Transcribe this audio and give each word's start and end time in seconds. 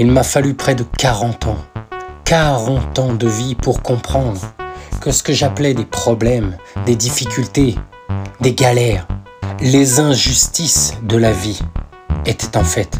Il 0.00 0.10
m'a 0.10 0.22
fallu 0.22 0.54
près 0.54 0.74
de 0.74 0.82
40 0.82 1.48
ans, 1.48 1.58
40 2.24 2.98
ans 2.98 3.12
de 3.12 3.28
vie 3.28 3.54
pour 3.54 3.82
comprendre 3.82 4.40
que 5.02 5.10
ce 5.10 5.22
que 5.22 5.34
j'appelais 5.34 5.74
des 5.74 5.84
problèmes, 5.84 6.56
des 6.86 6.96
difficultés, 6.96 7.74
des 8.40 8.54
galères, 8.54 9.06
les 9.60 10.00
injustices 10.00 10.94
de 11.02 11.18
la 11.18 11.32
vie 11.32 11.60
étaient 12.24 12.56
en 12.56 12.64
fait 12.64 12.98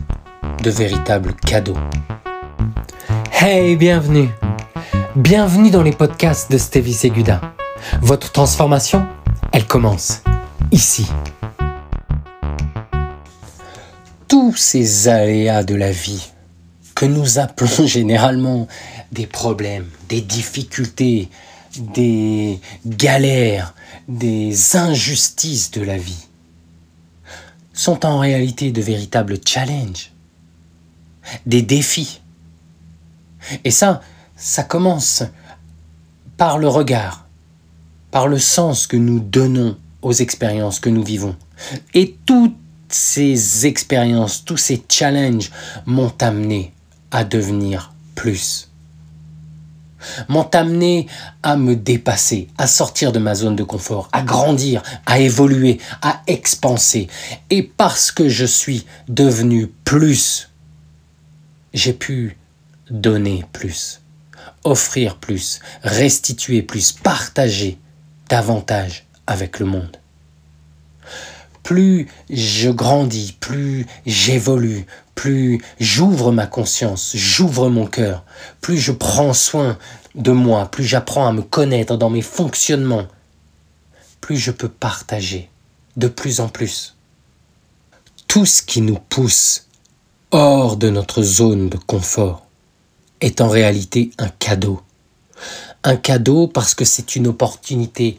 de 0.62 0.70
véritables 0.70 1.32
cadeaux. 1.36 1.78
Hey, 3.32 3.76
bienvenue 3.76 4.28
Bienvenue 5.16 5.70
dans 5.70 5.82
les 5.82 5.92
podcasts 5.92 6.52
de 6.52 6.58
Stevie 6.58 6.92
Seguda. 6.92 7.40
Votre 8.02 8.30
transformation, 8.30 9.06
elle 9.52 9.66
commence 9.66 10.22
ici. 10.70 11.10
Tous 14.28 14.54
ces 14.54 15.08
aléas 15.08 15.64
de 15.64 15.76
la 15.76 15.92
vie 15.92 16.30
que 17.00 17.06
nous 17.06 17.38
appelons 17.38 17.86
généralement 17.86 18.68
des 19.10 19.26
problèmes, 19.26 19.88
des 20.10 20.20
difficultés, 20.20 21.30
des 21.78 22.60
galères, 22.84 23.74
des 24.06 24.76
injustices 24.76 25.70
de 25.70 25.80
la 25.80 25.96
vie, 25.96 26.26
sont 27.72 28.04
en 28.04 28.18
réalité 28.18 28.70
de 28.70 28.82
véritables 28.82 29.38
challenges, 29.42 30.12
des 31.46 31.62
défis. 31.62 32.20
Et 33.64 33.70
ça, 33.70 34.02
ça 34.36 34.62
commence 34.62 35.22
par 36.36 36.58
le 36.58 36.68
regard, 36.68 37.26
par 38.10 38.28
le 38.28 38.38
sens 38.38 38.86
que 38.86 38.98
nous 38.98 39.20
donnons 39.20 39.78
aux 40.02 40.12
expériences 40.12 40.80
que 40.80 40.90
nous 40.90 41.02
vivons. 41.02 41.34
Et 41.94 42.18
toutes 42.26 42.58
ces 42.90 43.64
expériences, 43.64 44.44
tous 44.44 44.58
ces 44.58 44.82
challenges 44.86 45.50
m'ont 45.86 46.12
amené 46.20 46.74
devenir 47.24 47.92
plus. 48.14 48.68
M'ont 50.28 50.48
amené 50.54 51.06
à 51.42 51.56
me 51.56 51.76
dépasser, 51.76 52.48
à 52.56 52.66
sortir 52.66 53.12
de 53.12 53.18
ma 53.18 53.34
zone 53.34 53.56
de 53.56 53.62
confort, 53.62 54.08
à 54.12 54.22
grandir, 54.22 54.82
à 55.04 55.18
évoluer, 55.18 55.78
à 56.00 56.22
expanser. 56.26 57.08
Et 57.50 57.62
parce 57.62 58.10
que 58.10 58.28
je 58.28 58.46
suis 58.46 58.86
devenu 59.08 59.66
plus, 59.84 60.48
j'ai 61.74 61.92
pu 61.92 62.38
donner 62.88 63.44
plus, 63.52 64.00
offrir 64.64 65.16
plus, 65.16 65.60
restituer 65.82 66.62
plus, 66.62 66.92
partager 66.92 67.78
davantage 68.28 69.06
avec 69.26 69.58
le 69.58 69.66
monde 69.66 69.96
plus 71.70 72.08
je 72.28 72.68
grandis, 72.68 73.30
plus 73.38 73.86
j'évolue, 74.04 74.86
plus 75.14 75.62
j'ouvre 75.78 76.32
ma 76.32 76.48
conscience, 76.48 77.12
j'ouvre 77.14 77.68
mon 77.68 77.86
cœur, 77.86 78.24
plus 78.60 78.76
je 78.76 78.90
prends 78.90 79.32
soin 79.32 79.78
de 80.16 80.32
moi, 80.32 80.66
plus 80.66 80.82
j'apprends 80.82 81.28
à 81.28 81.32
me 81.32 81.42
connaître 81.42 81.96
dans 81.96 82.10
mes 82.10 82.22
fonctionnements, 82.22 83.06
plus 84.20 84.36
je 84.36 84.50
peux 84.50 84.68
partager 84.68 85.48
de 85.96 86.08
plus 86.08 86.40
en 86.40 86.48
plus. 86.48 86.96
Tout 88.26 88.46
ce 88.46 88.62
qui 88.62 88.80
nous 88.80 88.98
pousse 89.08 89.68
hors 90.32 90.76
de 90.76 90.90
notre 90.90 91.22
zone 91.22 91.68
de 91.68 91.78
confort 91.78 92.46
est 93.20 93.40
en 93.40 93.48
réalité 93.48 94.10
un 94.18 94.30
cadeau. 94.40 94.82
Un 95.84 95.94
cadeau 95.94 96.48
parce 96.48 96.74
que 96.74 96.84
c'est 96.84 97.14
une 97.14 97.28
opportunité 97.28 98.18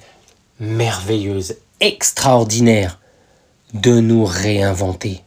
merveilleuse, 0.61 1.57
extraordinaire 1.81 2.97
de 3.73 4.00
nous 4.00 4.25
réinventer, 4.25 5.23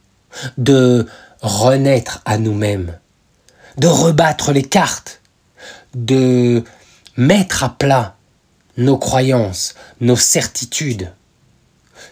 de 0.58 1.06
renaître 1.40 2.20
à 2.24 2.38
nous-mêmes, 2.38 2.98
de 3.76 3.86
rebattre 3.86 4.52
les 4.52 4.62
cartes, 4.62 5.20
de 5.94 6.64
mettre 7.16 7.64
à 7.64 7.70
plat 7.70 8.16
nos 8.76 8.98
croyances, 8.98 9.74
nos 10.00 10.16
certitudes 10.16 11.12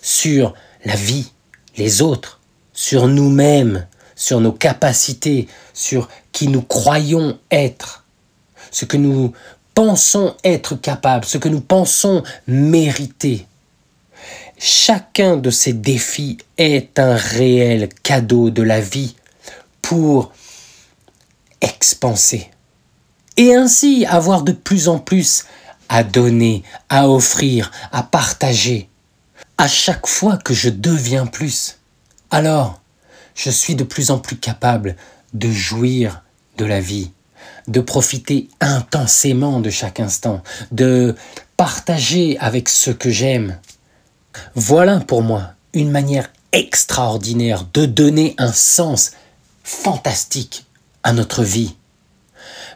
sur 0.00 0.54
la 0.84 0.96
vie, 0.96 1.32
les 1.76 2.02
autres, 2.02 2.40
sur 2.72 3.08
nous-mêmes, 3.08 3.86
sur 4.14 4.40
nos 4.40 4.52
capacités, 4.52 5.48
sur 5.74 6.08
qui 6.32 6.48
nous 6.48 6.62
croyons 6.62 7.38
être, 7.50 8.04
ce 8.70 8.84
que 8.84 8.96
nous 8.96 9.32
pensons 9.74 10.36
être 10.44 10.76
capables, 10.76 11.24
ce 11.24 11.38
que 11.38 11.48
nous 11.48 11.60
pensons 11.60 12.22
mériter. 12.46 13.46
Chacun 14.64 15.38
de 15.38 15.50
ces 15.50 15.72
défis 15.72 16.38
est 16.56 17.00
un 17.00 17.16
réel 17.16 17.88
cadeau 18.04 18.50
de 18.50 18.62
la 18.62 18.80
vie 18.80 19.16
pour 19.82 20.30
expanser 21.60 22.48
et 23.36 23.56
ainsi 23.56 24.06
avoir 24.06 24.42
de 24.42 24.52
plus 24.52 24.86
en 24.86 25.00
plus 25.00 25.46
à 25.88 26.04
donner, 26.04 26.62
à 26.88 27.08
offrir, 27.08 27.72
à 27.90 28.04
partager. 28.04 28.88
À 29.58 29.66
chaque 29.66 30.06
fois 30.06 30.36
que 30.36 30.54
je 30.54 30.68
deviens 30.68 31.26
plus, 31.26 31.80
alors 32.30 32.80
je 33.34 33.50
suis 33.50 33.74
de 33.74 33.82
plus 33.82 34.12
en 34.12 34.20
plus 34.20 34.36
capable 34.36 34.94
de 35.34 35.50
jouir 35.50 36.22
de 36.56 36.64
la 36.66 36.78
vie, 36.78 37.10
de 37.66 37.80
profiter 37.80 38.48
intensément 38.60 39.58
de 39.58 39.70
chaque 39.70 39.98
instant, 39.98 40.40
de 40.70 41.16
partager 41.56 42.38
avec 42.38 42.68
ceux 42.68 42.94
que 42.94 43.10
j'aime, 43.10 43.58
voilà 44.54 45.00
pour 45.00 45.22
moi 45.22 45.52
une 45.72 45.90
manière 45.90 46.28
extraordinaire 46.52 47.64
de 47.72 47.86
donner 47.86 48.34
un 48.38 48.52
sens 48.52 49.12
fantastique 49.64 50.66
à 51.02 51.12
notre 51.12 51.42
vie. 51.42 51.74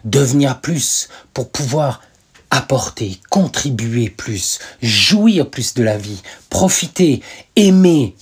Devenir 0.04 0.60
plus 0.60 1.08
pour 1.34 1.50
pouvoir 1.50 2.02
apporter, 2.50 3.20
contribuer 3.28 4.08
plus, 4.08 4.60
jouir 4.80 5.50
plus 5.50 5.74
de 5.74 5.82
la 5.82 5.98
vie, 5.98 6.22
profiter, 6.48 7.22
aimer, 7.56 8.14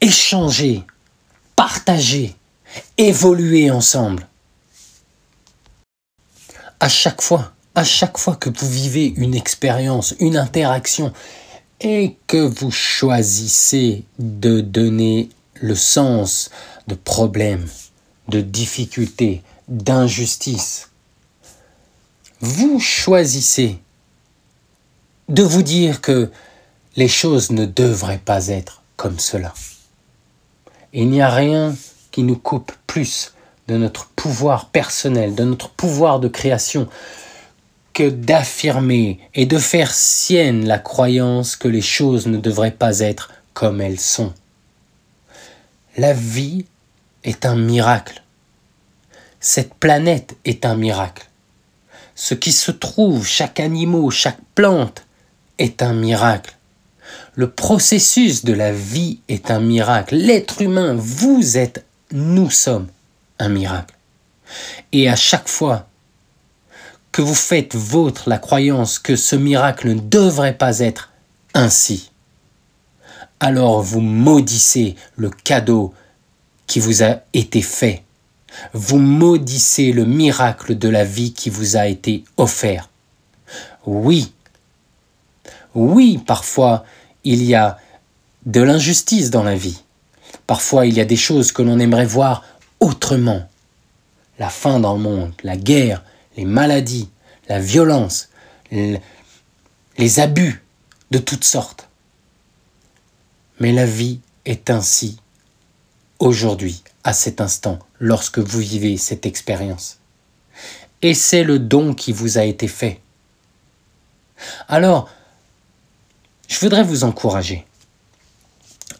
échanger, 0.00 0.82
partager, 1.54 2.34
évoluer 2.98 3.70
ensemble. 3.70 4.26
À 6.80 6.88
chaque 6.88 7.22
fois, 7.22 7.52
à 7.74 7.84
chaque 7.84 8.18
fois 8.18 8.36
que 8.36 8.50
vous 8.50 8.68
vivez 8.68 9.06
une 9.16 9.34
expérience, 9.34 10.14
une 10.18 10.36
interaction, 10.36 11.12
et 11.80 12.16
que 12.26 12.38
vous 12.38 12.70
choisissez 12.70 14.04
de 14.18 14.60
donner 14.60 15.28
le 15.54 15.74
sens 15.74 16.50
de 16.86 16.94
problèmes, 16.94 17.66
de 18.28 18.40
difficultés, 18.40 19.42
d'injustices, 19.68 20.90
vous 22.40 22.78
choisissez 22.80 23.78
de 25.28 25.42
vous 25.42 25.62
dire 25.62 26.00
que 26.00 26.30
les 26.96 27.08
choses 27.08 27.50
ne 27.50 27.66
devraient 27.66 28.22
pas 28.24 28.48
être 28.48 28.82
comme 28.96 29.18
cela. 29.18 29.52
Il 30.92 31.10
n'y 31.10 31.20
a 31.20 31.30
rien 31.30 31.74
qui 32.10 32.22
nous 32.22 32.36
coupe 32.36 32.72
plus 32.86 33.34
de 33.68 33.76
notre 33.76 34.06
pouvoir 34.10 34.66
personnel, 34.66 35.34
de 35.34 35.44
notre 35.44 35.70
pouvoir 35.70 36.20
de 36.20 36.28
création, 36.28 36.88
d'affirmer 38.02 39.18
et 39.34 39.46
de 39.46 39.58
faire 39.58 39.92
sienne 39.92 40.66
la 40.66 40.78
croyance 40.78 41.56
que 41.56 41.68
les 41.68 41.80
choses 41.80 42.26
ne 42.26 42.38
devraient 42.38 42.70
pas 42.70 43.00
être 43.00 43.30
comme 43.54 43.80
elles 43.80 44.00
sont. 44.00 44.32
La 45.96 46.12
vie 46.12 46.66
est 47.24 47.46
un 47.46 47.56
miracle. 47.56 48.22
Cette 49.40 49.74
planète 49.74 50.36
est 50.44 50.66
un 50.66 50.76
miracle. 50.76 51.28
Ce 52.14 52.34
qui 52.34 52.52
se 52.52 52.70
trouve, 52.70 53.26
chaque 53.26 53.60
animal, 53.60 54.10
chaque 54.10 54.40
plante, 54.54 55.04
est 55.58 55.82
un 55.82 55.92
miracle. 55.92 56.56
Le 57.34 57.50
processus 57.50 58.44
de 58.44 58.52
la 58.52 58.72
vie 58.72 59.20
est 59.28 59.50
un 59.50 59.60
miracle. 59.60 60.16
L'être 60.16 60.62
humain, 60.62 60.94
vous 60.96 61.56
êtes, 61.56 61.84
nous 62.12 62.50
sommes 62.50 62.88
un 63.38 63.48
miracle. 63.48 63.94
Et 64.92 65.08
à 65.08 65.16
chaque 65.16 65.48
fois 65.48 65.88
que 67.16 67.22
vous 67.22 67.34
faites 67.34 67.74
vôtre 67.74 68.28
la 68.28 68.36
croyance 68.36 68.98
que 68.98 69.16
ce 69.16 69.36
miracle 69.36 69.88
ne 69.88 70.00
devrait 70.00 70.58
pas 70.58 70.80
être 70.80 71.12
ainsi, 71.54 72.10
alors 73.40 73.80
vous 73.80 74.02
maudissez 74.02 74.96
le 75.16 75.30
cadeau 75.30 75.94
qui 76.66 76.78
vous 76.78 77.02
a 77.02 77.22
été 77.32 77.62
fait. 77.62 78.02
Vous 78.74 78.98
maudissez 78.98 79.92
le 79.92 80.04
miracle 80.04 80.76
de 80.76 80.90
la 80.90 81.04
vie 81.04 81.32
qui 81.32 81.48
vous 81.48 81.78
a 81.78 81.86
été 81.86 82.22
offert. 82.36 82.90
Oui, 83.86 84.34
oui, 85.74 86.18
parfois 86.18 86.84
il 87.24 87.42
y 87.42 87.54
a 87.54 87.78
de 88.44 88.60
l'injustice 88.60 89.30
dans 89.30 89.42
la 89.42 89.56
vie. 89.56 89.82
Parfois 90.46 90.84
il 90.84 90.92
y 90.92 91.00
a 91.00 91.06
des 91.06 91.16
choses 91.16 91.50
que 91.50 91.62
l'on 91.62 91.78
aimerait 91.78 92.04
voir 92.04 92.44
autrement. 92.78 93.48
La 94.38 94.50
faim 94.50 94.80
dans 94.80 94.92
le 94.92 95.00
monde, 95.00 95.32
la 95.44 95.56
guerre, 95.56 96.02
les 96.36 96.44
maladies, 96.44 97.08
la 97.48 97.60
violence, 97.60 98.28
les 98.70 100.20
abus 100.20 100.62
de 101.10 101.18
toutes 101.18 101.44
sortes. 101.44 101.88
Mais 103.58 103.72
la 103.72 103.86
vie 103.86 104.20
est 104.44 104.70
ainsi, 104.70 105.18
aujourd'hui, 106.18 106.82
à 107.04 107.12
cet 107.12 107.40
instant, 107.40 107.78
lorsque 107.98 108.38
vous 108.38 108.60
vivez 108.60 108.96
cette 108.96 109.26
expérience. 109.26 109.98
Et 111.02 111.14
c'est 111.14 111.44
le 111.44 111.58
don 111.58 111.94
qui 111.94 112.12
vous 112.12 112.38
a 112.38 112.44
été 112.44 112.68
fait. 112.68 113.00
Alors, 114.68 115.08
je 116.48 116.58
voudrais 116.60 116.82
vous 116.82 117.04
encourager 117.04 117.66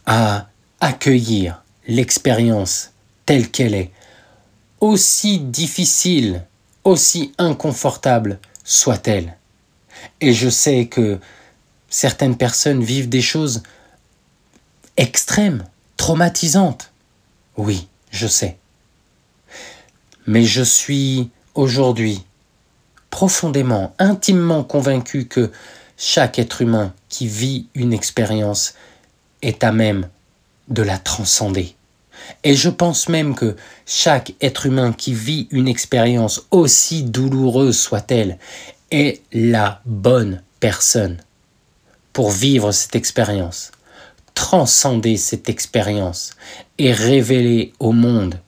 à 0.05 0.47
accueillir 0.79 1.63
l'expérience 1.87 2.91
telle 3.25 3.49
qu'elle 3.49 3.75
est, 3.75 3.91
aussi 4.79 5.39
difficile, 5.39 6.45
aussi 6.87 7.33
inconfortable 7.37 8.39
soit-elle. 8.63 9.35
Et 10.21 10.33
je 10.33 10.49
sais 10.49 10.87
que 10.87 11.19
certaines 11.89 12.37
personnes 12.37 12.83
vivent 12.83 13.09
des 13.09 13.21
choses 13.21 13.63
extrêmes, 14.95 15.65
traumatisantes. 15.97 16.91
Oui, 17.57 17.87
je 18.11 18.27
sais. 18.27 18.57
Mais 20.27 20.43
je 20.43 20.63
suis 20.63 21.29
aujourd'hui 21.55 22.23
profondément, 23.09 23.93
intimement 23.99 24.63
convaincu 24.63 25.25
que 25.25 25.51
chaque 25.97 26.39
être 26.39 26.61
humain 26.61 26.93
qui 27.09 27.27
vit 27.27 27.67
une 27.73 27.93
expérience 27.93 28.75
est 29.41 29.63
à 29.63 29.71
même 29.71 30.07
de 30.69 30.83
la 30.83 30.97
transcender. 30.97 31.76
Et 32.43 32.55
je 32.55 32.69
pense 32.69 33.09
même 33.09 33.35
que 33.35 33.55
chaque 33.85 34.33
être 34.41 34.65
humain 34.65 34.93
qui 34.93 35.13
vit 35.13 35.47
une 35.51 35.67
expérience 35.67 36.47
aussi 36.51 37.03
douloureuse 37.03 37.77
soit-elle 37.77 38.37
est 38.91 39.21
la 39.31 39.81
bonne 39.85 40.41
personne 40.59 41.17
pour 42.13 42.31
vivre 42.31 42.71
cette 42.71 42.95
expérience, 42.95 43.71
transcender 44.33 45.17
cette 45.17 45.49
expérience 45.49 46.35
et 46.77 46.91
révéler 46.91 47.73
au 47.79 47.91
monde 47.91 48.39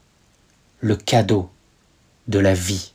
le 0.80 0.96
cadeau 0.96 1.50
de 2.28 2.40
la 2.40 2.54
vie. 2.54 2.94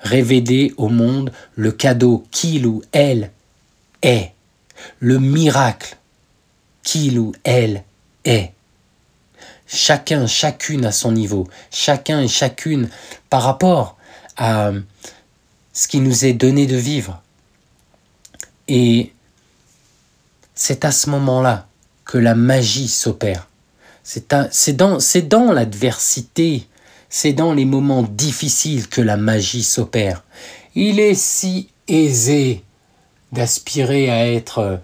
Révéler 0.00 0.72
au 0.76 0.88
monde 0.88 1.32
le 1.54 1.70
cadeau 1.70 2.24
qu'il 2.30 2.66
ou 2.66 2.82
elle 2.92 3.30
est, 4.02 4.32
le 4.98 5.18
miracle 5.18 5.96
qu'il 6.82 7.18
ou 7.18 7.32
elle 7.44 7.84
est. 8.24 8.52
Chacun, 9.68 10.26
chacune 10.26 10.84
à 10.86 10.92
son 10.92 11.12
niveau, 11.12 11.46
chacun 11.70 12.20
et 12.20 12.28
chacune 12.28 12.88
par 13.28 13.42
rapport 13.42 13.96
à 14.36 14.72
ce 15.72 15.86
qui 15.86 16.00
nous 16.00 16.24
est 16.24 16.32
donné 16.32 16.66
de 16.66 16.76
vivre. 16.76 17.22
Et 18.66 19.12
c'est 20.54 20.84
à 20.84 20.90
ce 20.90 21.10
moment-là 21.10 21.68
que 22.04 22.18
la 22.18 22.34
magie 22.34 22.88
s'opère. 22.88 23.48
C'est 24.02 24.28
dans, 24.76 24.98
dans 25.28 25.52
l'adversité, 25.52 26.66
c'est 27.10 27.34
dans 27.34 27.52
les 27.52 27.66
moments 27.66 28.02
difficiles 28.02 28.88
que 28.88 29.02
la 29.02 29.18
magie 29.18 29.62
s'opère. 29.62 30.24
Il 30.74 30.98
est 30.98 31.14
si 31.14 31.68
aisé 31.88 32.64
d'aspirer 33.32 34.10
à 34.10 34.26
être 34.26 34.80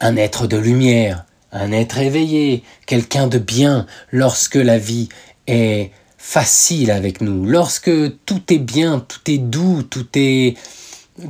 un 0.00 0.16
être 0.16 0.46
de 0.46 0.56
lumière, 0.56 1.24
un 1.52 1.70
être 1.70 1.98
éveillé, 1.98 2.64
quelqu'un 2.86 3.26
de 3.26 3.38
bien 3.38 3.86
lorsque 4.10 4.56
la 4.56 4.78
vie 4.78 5.08
est 5.46 5.90
facile 6.16 6.90
avec 6.90 7.20
nous, 7.20 7.44
lorsque 7.44 7.90
tout 8.24 8.52
est 8.52 8.58
bien, 8.58 9.00
tout 9.00 9.30
est 9.30 9.38
doux, 9.38 9.82
tout 9.82 10.06
est, 10.14 10.56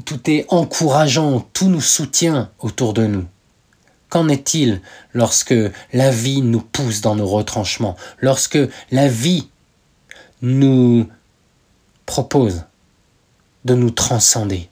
tout 0.04 0.30
est 0.30 0.46
encourageant, 0.48 1.46
tout 1.52 1.68
nous 1.68 1.80
soutient 1.80 2.50
autour 2.60 2.94
de 2.94 3.06
nous. 3.06 3.24
Qu'en 4.08 4.28
est-il 4.28 4.80
lorsque 5.14 5.54
la 5.92 6.10
vie 6.10 6.42
nous 6.42 6.60
pousse 6.60 7.00
dans 7.00 7.16
nos 7.16 7.26
retranchements, 7.26 7.96
lorsque 8.20 8.58
la 8.90 9.08
vie 9.08 9.48
nous 10.42 11.08
propose 12.04 12.64
de 13.64 13.74
nous 13.74 13.90
transcender, 13.90 14.68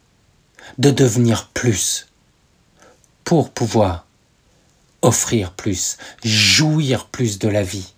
de 0.78 0.90
devenir 0.90 1.48
plus, 1.54 2.08
pour 3.24 3.50
pouvoir 3.50 4.04
offrir 5.02 5.52
plus, 5.52 5.96
jouir 6.24 7.06
plus 7.06 7.38
de 7.38 7.48
la 7.48 7.62
vie 7.62 7.92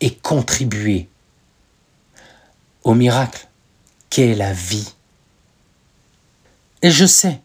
et 0.00 0.14
contribuer 0.14 1.08
au 2.84 2.94
miracle 2.94 3.48
qu'est 4.10 4.34
la 4.34 4.52
vie. 4.52 4.92
Et 6.82 6.90
je 6.90 7.06
sais 7.06 7.40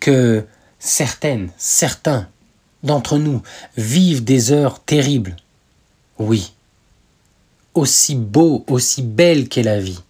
que 0.00 0.46
certaines, 0.78 1.50
certains 1.56 2.28
d'entre 2.82 3.18
nous 3.18 3.42
vivent 3.76 4.24
des 4.24 4.52
heures 4.52 4.82
terribles. 4.82 5.36
Oui, 6.18 6.52
aussi 7.74 8.14
beau, 8.14 8.64
aussi 8.68 9.02
belle 9.02 9.48
qu'est 9.48 9.62
la 9.62 9.80
vie, 9.80 10.00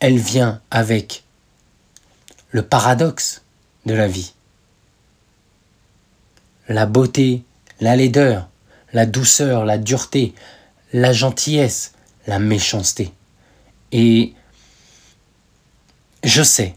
elle 0.00 0.18
vient 0.18 0.60
avec 0.70 1.24
le 2.50 2.62
paradoxe 2.62 3.42
de 3.86 3.94
la 3.94 4.08
vie. 4.08 4.32
La 6.68 6.86
beauté, 6.86 7.44
la 7.80 7.96
laideur, 7.96 8.48
la 8.92 9.06
douceur, 9.06 9.64
la 9.64 9.78
dureté, 9.78 10.34
la 10.92 11.12
gentillesse, 11.12 11.92
la 12.26 12.38
méchanceté. 12.38 13.12
Et 13.92 14.34
je 16.24 16.42
sais, 16.42 16.74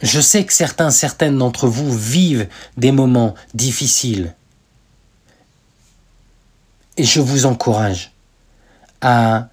je 0.00 0.20
sais 0.20 0.44
que 0.44 0.52
certains, 0.52 0.90
certaines 0.90 1.38
d'entre 1.38 1.68
vous 1.68 1.96
vivent 1.96 2.48
des 2.76 2.92
moments 2.92 3.34
difficiles. 3.54 4.34
Et 6.96 7.04
je 7.04 7.20
vous 7.20 7.46
encourage 7.46 8.12
à 9.00 9.48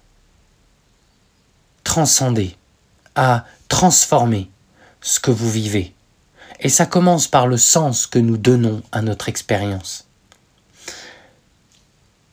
transcender, 1.84 2.56
à 3.14 3.44
transformer 3.68 4.50
ce 5.00 5.18
que 5.18 5.30
vous 5.30 5.50
vivez. 5.50 5.94
Et 6.60 6.68
ça 6.68 6.86
commence 6.86 7.26
par 7.26 7.46
le 7.46 7.56
sens 7.56 8.06
que 8.06 8.18
nous 8.18 8.36
donnons 8.36 8.82
à 8.92 9.00
notre 9.00 9.28
expérience. 9.28 10.06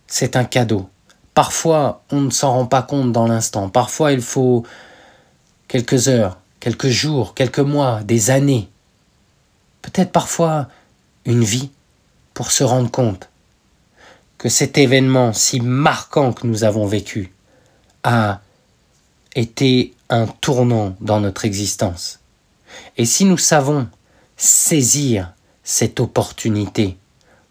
C'est 0.05 0.35
un 0.35 0.43
cadeau. 0.43 0.89
Parfois, 1.33 2.03
on 2.11 2.21
ne 2.21 2.29
s'en 2.29 2.51
rend 2.51 2.65
pas 2.65 2.81
compte 2.81 3.11
dans 3.11 3.27
l'instant. 3.27 3.69
Parfois, 3.69 4.11
il 4.11 4.21
faut 4.21 4.65
quelques 5.67 6.09
heures, 6.09 6.37
quelques 6.59 6.89
jours, 6.89 7.35
quelques 7.35 7.59
mois, 7.59 8.01
des 8.03 8.29
années. 8.29 8.69
Peut-être 9.81 10.11
parfois 10.11 10.67
une 11.25 11.43
vie 11.43 11.69
pour 12.33 12.51
se 12.51 12.63
rendre 12.63 12.91
compte 12.91 13.29
que 14.37 14.49
cet 14.49 14.77
événement 14.77 15.33
si 15.33 15.59
marquant 15.59 16.33
que 16.33 16.45
nous 16.45 16.63
avons 16.63 16.85
vécu 16.85 17.33
a 18.03 18.41
été 19.35 19.93
un 20.09 20.27
tournant 20.27 20.95
dans 21.01 21.19
notre 21.19 21.45
existence. 21.45 22.19
Et 22.97 23.05
si 23.05 23.25
nous 23.25 23.37
savons 23.37 23.87
saisir 24.37 25.33
cette 25.63 25.99
opportunité 25.99 26.97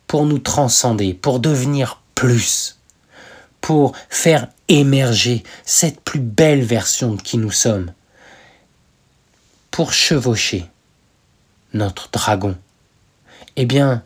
pour 0.06 0.24
nous 0.24 0.38
transcender, 0.38 1.12
pour 1.12 1.40
devenir 1.40 2.00
plus, 2.14 2.78
pour 3.60 3.92
faire 4.08 4.48
émerger 4.68 5.42
cette 5.64 6.00
plus 6.00 6.20
belle 6.20 6.62
version 6.62 7.14
de 7.14 7.20
qui 7.20 7.38
nous 7.38 7.50
sommes, 7.50 7.92
pour 9.70 9.92
chevaucher 9.92 10.66
notre 11.74 12.10
dragon, 12.10 12.56
eh 13.56 13.66
bien, 13.66 14.02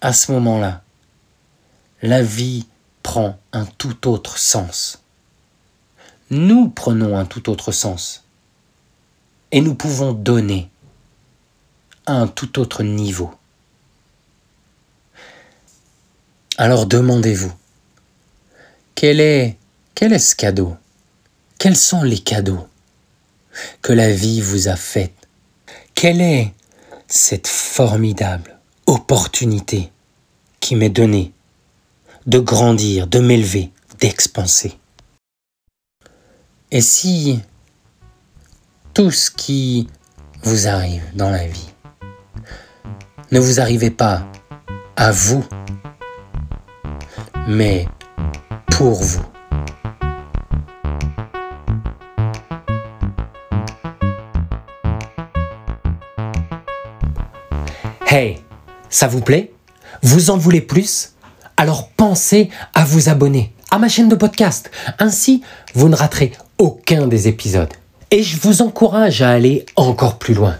à 0.00 0.12
ce 0.12 0.32
moment-là, 0.32 0.82
la 2.02 2.22
vie 2.22 2.66
prend 3.02 3.38
un 3.52 3.64
tout 3.64 4.08
autre 4.08 4.38
sens. 4.38 5.02
Nous 6.30 6.68
prenons 6.68 7.16
un 7.16 7.24
tout 7.24 7.48
autre 7.50 7.72
sens. 7.72 8.24
Et 9.52 9.60
nous 9.60 9.74
pouvons 9.74 10.12
donner 10.12 10.71
un 12.06 12.26
tout 12.26 12.58
autre 12.58 12.82
niveau. 12.82 13.32
Alors 16.58 16.86
demandez-vous, 16.86 17.52
quel 18.94 19.20
est, 19.20 19.56
quel 19.94 20.12
est 20.12 20.18
ce 20.18 20.36
cadeau? 20.36 20.76
Quels 21.58 21.76
sont 21.76 22.02
les 22.02 22.18
cadeaux 22.18 22.68
que 23.80 23.92
la 23.92 24.12
vie 24.12 24.40
vous 24.40 24.68
a 24.68 24.76
faits? 24.76 25.12
Quelle 25.94 26.20
est 26.20 26.52
cette 27.08 27.46
formidable 27.46 28.58
opportunité 28.86 29.90
qui 30.60 30.76
m'est 30.76 30.90
donnée 30.90 31.32
de 32.26 32.38
grandir, 32.38 33.06
de 33.06 33.18
m'élever, 33.18 33.70
d'expanser? 34.00 34.78
Et 36.70 36.80
si 36.80 37.40
tout 38.94 39.10
ce 39.10 39.30
qui 39.30 39.88
vous 40.42 40.68
arrive 40.68 41.04
dans 41.14 41.30
la 41.30 41.46
vie 41.46 41.71
ne 43.32 43.40
vous 43.40 43.60
arrivait 43.60 43.90
pas 43.90 44.22
à 44.94 45.10
vous, 45.10 45.42
mais 47.48 47.88
pour 48.70 49.02
vous. 49.02 49.22
Hey, 58.06 58.38
ça 58.90 59.08
vous 59.08 59.22
plaît? 59.22 59.50
Vous 60.02 60.28
en 60.28 60.36
voulez 60.36 60.60
plus? 60.60 61.14
Alors 61.56 61.88
pensez 61.88 62.50
à 62.74 62.84
vous 62.84 63.08
abonner 63.08 63.54
à 63.70 63.78
ma 63.78 63.88
chaîne 63.88 64.10
de 64.10 64.14
podcast. 64.14 64.70
Ainsi, 64.98 65.42
vous 65.72 65.88
ne 65.88 65.96
raterez 65.96 66.32
aucun 66.58 67.06
des 67.06 67.28
épisodes. 67.28 67.72
Et 68.10 68.22
je 68.22 68.38
vous 68.38 68.60
encourage 68.60 69.22
à 69.22 69.30
aller 69.30 69.64
encore 69.76 70.18
plus 70.18 70.34
loin. 70.34 70.58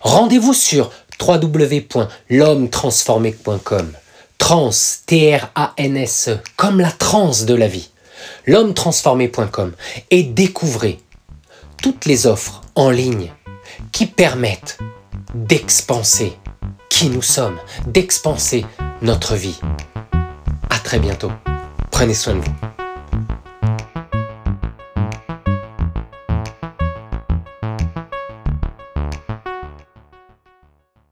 Rendez-vous 0.00 0.54
sur 0.54 0.90
www.l'homme-transformé.com. 1.20 3.92
Trans, 4.38 4.70
T-R-A-N-S, 5.06 6.30
comme 6.56 6.80
la 6.80 6.90
transe 6.90 7.44
de 7.44 7.54
la 7.54 7.68
vie. 7.68 7.90
L'homme-transformé.com 8.46 9.72
et 10.10 10.22
découvrez 10.22 10.98
toutes 11.82 12.06
les 12.06 12.26
offres 12.26 12.62
en 12.74 12.88
ligne 12.90 13.32
qui 13.92 14.06
permettent 14.06 14.78
d'expanser 15.34 16.32
qui 16.90 17.08
nous 17.08 17.22
sommes, 17.22 17.58
d'expanser 17.86 18.66
notre 19.00 19.34
vie. 19.34 19.58
À 20.68 20.78
très 20.78 20.98
bientôt. 20.98 21.32
Prenez 21.90 22.14
soin 22.14 22.34
de 22.34 22.40
vous. 22.40 22.79